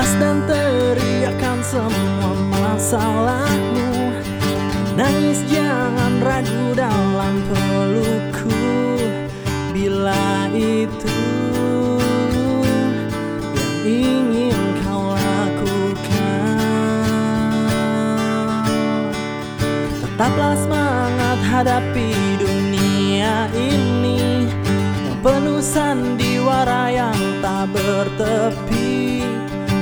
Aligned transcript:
Lepas 0.00 0.16
dan 0.16 0.40
teriakan 0.48 1.60
semua 1.60 2.32
masalahmu. 2.48 4.16
Nangis 4.96 5.44
jangan 5.44 6.24
ragu 6.24 6.72
dalam 6.72 7.44
pelukku 7.44 8.48
Bila 9.76 10.48
itu 10.56 11.20
yang 13.84 14.24
ingin 14.24 14.56
kau 14.80 15.12
lakukan. 15.12 16.64
Tetaplah 20.00 20.56
semangat 20.64 21.38
hadapi 21.44 22.40
dunia 22.40 23.52
ini. 23.52 24.48
Yang 25.04 25.16
penuh 25.20 25.60
sandiwara 25.60 26.88
yang 26.88 27.20
tak 27.44 27.68
bertepi. 27.68 28.79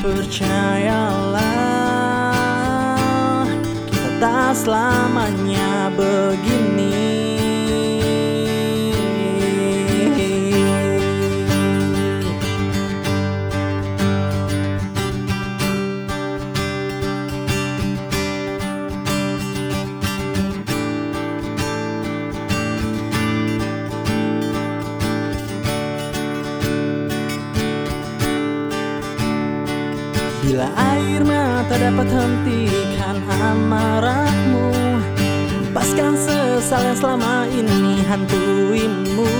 Percayalah 0.00 1.44
kita 3.84 4.08
tak 4.16 4.56
selamanya 4.56 5.92
begini 5.92 6.99
Bila 30.50 30.66
air 30.74 31.22
mata 31.22 31.78
dapat 31.78 32.10
hentikan 32.10 33.22
amarahmu 33.22 34.98
Lepaskan 35.70 36.18
sesal 36.18 36.90
yang 36.90 36.98
selama 36.98 37.46
ini 37.54 38.02
hantuimu 38.02 39.30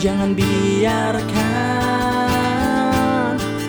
Jangan 0.00 0.32
biarkan 0.32 1.36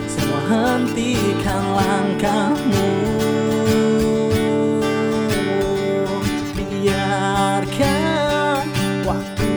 semua 0.08 0.40
hentikan 0.48 1.60
langkahmu. 1.76 2.88
Biarkan 6.56 8.64
waktu 9.04 9.52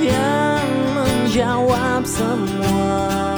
yang 0.00 0.64
menjawab 0.96 2.08
semua 2.08 3.35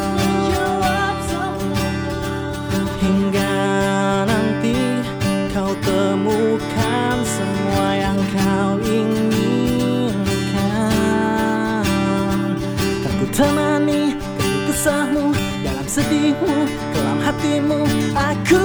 sedihmu, 15.99 16.55
kelam 16.95 17.19
hatimu 17.27 17.83
Aku 18.15 18.58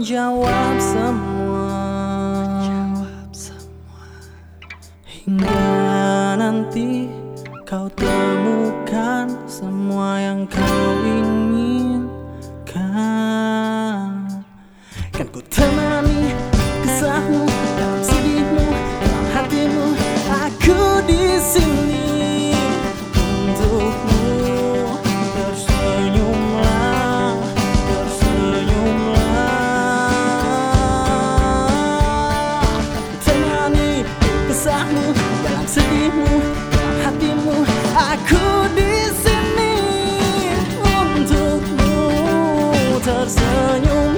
menjawab 0.00 0.80
semua, 0.80 1.76
menjawab 2.40 3.28
semua. 3.36 4.08
Hingga 5.04 5.60
nanti 6.40 7.12
kau 7.68 7.84
temukan 7.92 9.28
semua 9.44 10.16
yang 10.24 10.48
kau 10.48 10.88
inginkan 11.04 12.00
Kan 15.12 15.28
ku 15.28 15.44
temukan 15.52 15.79
deritamu 34.80 35.12
dalam 35.44 35.66
sedihmu 35.68 36.32
dalam 36.72 36.96
hatimu. 37.04 37.56
Aku 37.92 38.44
di 38.72 39.12
sini 39.12 39.76
untukmu 40.80 41.96
tersenyum. 43.04 44.09